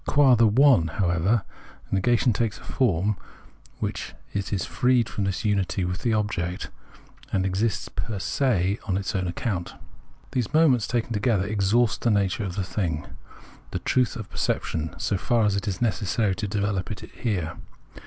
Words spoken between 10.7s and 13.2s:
taken together exhaust the nature of the Thing,